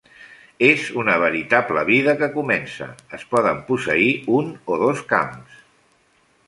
[0.67, 5.63] És una veritable vida que comença: es poden posseir un o dos camps.